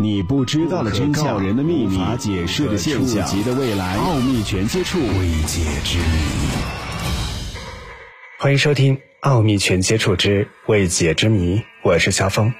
[0.00, 6.04] 你不知道的真相，人的秘密，无法解释的现象，级的未来，奥秘全接触，未解之谜。
[8.40, 12.52] 欢迎收听《奥秘全接触之未解之谜》，我是肖峰。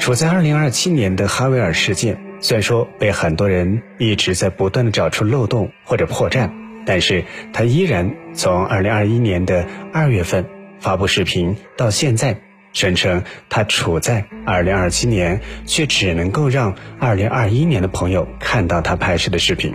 [0.00, 6.50] 处在2027年的哈维尔事件，虽然说被很多人一直在不断的找出漏洞或者破绽，
[6.84, 10.44] 但是他依然从2021年的二月份
[10.80, 12.40] 发布视频到现在。
[12.72, 19.74] 声称他处在2027年，却只能够让2021年的朋友看到他拍摄的视频。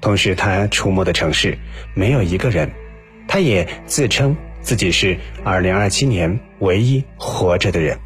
[0.00, 1.58] 同时，他出没的城市
[1.94, 2.70] 没有一个人。
[3.26, 7.98] 他也自称自己是2027年唯一活着的人。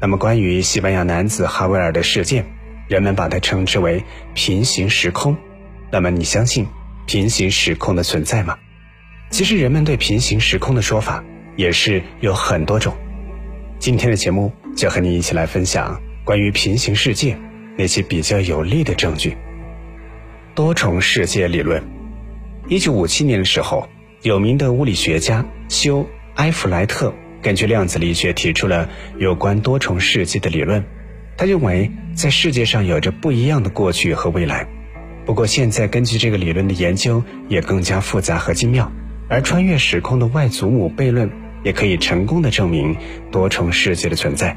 [0.00, 2.44] 那么，关于西班牙男子哈维尔的事件，
[2.88, 4.04] 人们把它称之为
[4.34, 5.36] 平行时空。
[5.90, 6.66] 那么，你相信
[7.06, 8.58] 平行时空的存在吗？
[9.30, 11.24] 其实，人们对平行时空的说法
[11.56, 12.94] 也是有很多种。
[13.82, 17.36] 今天的节目就和你一起来分享关于平行世界
[17.76, 19.36] 那些比较有力的证据。
[20.54, 21.82] 多重世界理论。
[22.68, 23.88] 一九五七年的时候，
[24.22, 26.04] 有名的物理学家休·
[26.36, 28.88] 埃弗莱特根据量子力学提出了
[29.18, 30.84] 有关多重世界的理论。
[31.36, 34.64] 他认为，在世界上有着不一样的过去和未来。
[35.26, 38.92] 不过，现在根据这个理论的研究也更加复杂和精妙。
[39.28, 41.28] 而穿越时空的外祖母悖论。
[41.62, 42.96] 也可以成功的证明
[43.30, 44.56] 多重世界的存在。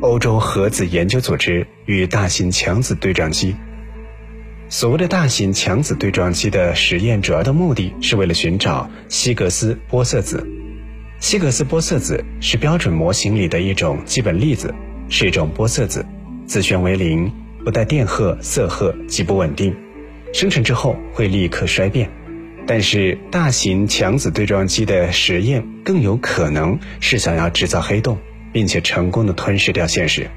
[0.00, 3.54] 欧洲核子研究组织与大型强子对撞机。
[4.68, 10.46] 所谓的大型强子对撞机的实验主要的目的是为了寻找希格斯玻色子。
[11.20, 14.72] 希格斯玻色子是标准模型里的一种基本粒子，
[15.08, 16.04] 是一种玻色子，
[16.46, 17.32] 自旋为零，
[17.64, 19.74] 不带电荷、色荷，极不稳定，
[20.32, 22.08] 生成之后会立刻衰变。
[22.70, 28.18] 但是，大型强子对撞机的实验更有可能是想要制造黑洞，
[28.52, 30.28] 并且成功的吞噬掉现实。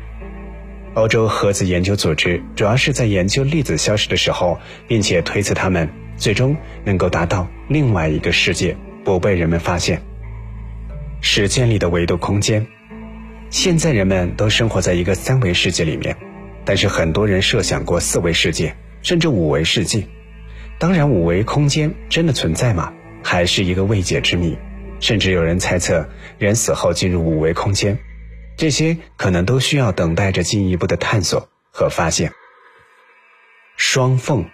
[0.93, 10.01] 欧洲核子研究组织主要是在研究粒子消失的时候，并且推测它们最终能够达到另外一个世界，不被人们发现。
[11.19, 12.65] 时间里的维度空间，
[13.49, 16.15] 现在人们都生活在一个三维世界里面，
[16.63, 20.07] 但是很多人设想过四维世界，甚至五维世界。
[20.81, 22.91] 当然，五维空间真的存在吗？
[23.23, 24.57] 还是一个未解之谜。
[24.99, 26.09] 甚至有人猜测，
[26.39, 27.99] 人死后进入五维空间，
[28.57, 32.31] 这些可能都需要等待着进一步的探索和发现。
[33.77, 34.45] 双缝，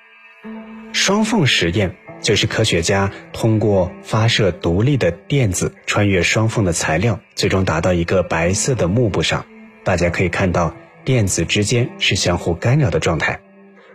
[0.91, 9.45] 双缝实验就是科学家通过发射独立的电子穿越双缝的材料，最终达到一个白色的幕布上。
[9.85, 13.39] 大家可以看到，电子之间是相互干扰的状态，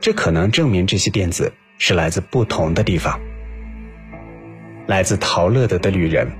[0.01, 1.53] 这可能证明这些电子。
[1.85, 3.19] 是来自不同的地方。
[4.87, 6.31] 来自陶乐德的旅人，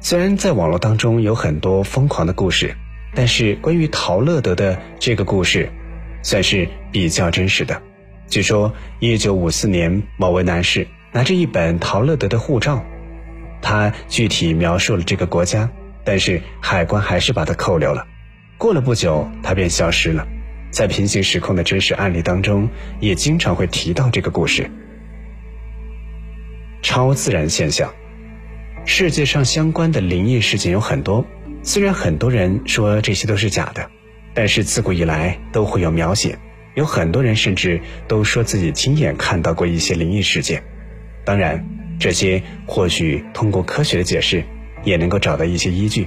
[0.00, 2.76] 虽然在网络当中有很多疯狂的故事，
[3.12, 5.68] 但是关于陶乐德的这个故事，
[6.22, 7.82] 算是比较真实的。
[8.28, 12.84] 据说，一九五四年，某位男士拿着一本陶乐德的护照，
[13.60, 15.68] 他具体描述了这个国家，
[16.04, 18.06] 但是海关还是把他扣留了。
[18.58, 20.24] 过了不久，他便消失了。
[20.70, 22.68] 在平行时空的真实案例当中，
[23.00, 24.70] 也经常会提到这个故事。
[26.82, 27.92] 超自然现象，
[28.84, 31.24] 世界上相关的灵异事件有很多，
[31.62, 33.90] 虽然很多人说这些都是假的，
[34.34, 36.38] 但是自古以来都会有描写，
[36.74, 40.62] 有很多人甚至都说自己亲眼看到过一些灵异事件。
[41.24, 41.66] 当然，
[41.98, 44.44] 这些或许通过科学的解释，
[44.84, 46.06] 也能够找到一些依据。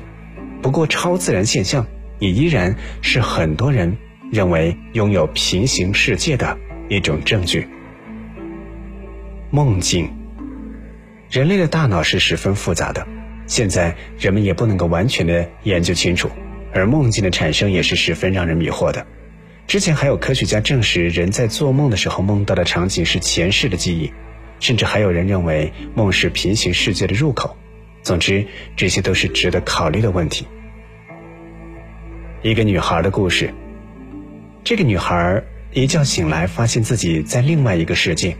[0.62, 1.86] 不过，超自然现象
[2.20, 3.98] 也依然是很多人。
[4.32, 6.58] 认为拥有平行世界的
[6.88, 7.68] 一种证据。
[9.52, 10.10] 梦境，
[11.32, 13.08] 人类的大脑是十分复杂的，
[13.48, 16.30] 现在人们也不能够完全的研究清楚，
[16.72, 19.08] 而梦境的产生也是十分让人迷惑的。
[19.66, 24.12] 之前还有科学家证实，人在做梦的时候梦到的场景是前世的记忆，
[24.60, 27.58] 甚至还有人认为梦是平行世界的入口。
[28.04, 30.46] 总之，这些都是值得考虑的问题。
[32.44, 33.52] 一个女孩的故事。
[34.64, 38.36] 这个女孩一觉醒来，发现自己在另外一个世界，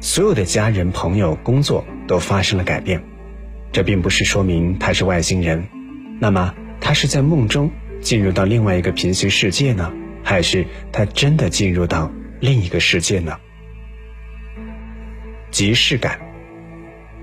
[0.00, 3.02] 所有的家人、朋友、工作都发生了改变。
[3.72, 5.68] 这并不是说明她是外星人，
[6.18, 7.70] 那么她是在梦中
[8.00, 9.92] 进入到另外一个平行世界呢，
[10.24, 13.38] 还是她真的进入到另一个世界呢？
[15.50, 16.18] 即视感，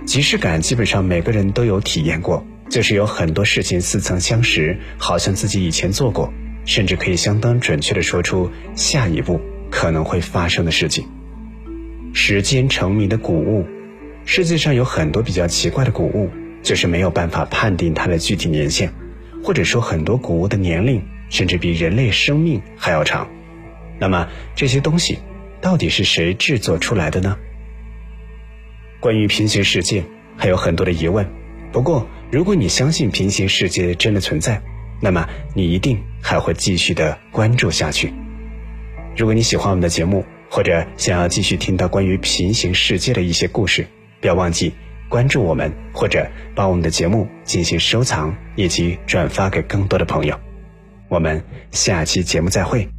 [0.05, 6.31] 即视感基本上每个人都有体验过，就是有很多事情似曾相识，好像自己以前做过。
[6.67, 9.41] 甚至可以相当准确地说出下一步
[9.71, 11.07] 可能会发生的事情。
[12.13, 13.65] 时间成谜的谷物，
[14.25, 16.29] 世界上有很多比较奇怪的谷物，
[16.61, 18.91] 就是没有办法判定它的具体年限，
[19.43, 23.29] 或者说很多谷物的年龄甚至比人类生命还要长。
[23.97, 25.19] 那么这些东西
[25.61, 27.37] 到底是谁制作出来的呢？
[28.99, 30.03] 关于平行世界
[30.35, 31.25] 还有很多的疑问。
[31.71, 34.61] 不过，如果你相信平行世界真的存在，
[35.01, 38.13] 那么你一定还会继续的关注下去。
[39.15, 43.87] 如果你喜欢我们的节目，或者想要继续听到关于平行世界的一些故事，
[44.21, 44.73] 不要忘记
[45.09, 50.39] 关注我们，或者把我们的节目进行收藏以及转发给更多的朋友。
[51.09, 52.96] 我们下期节目再会。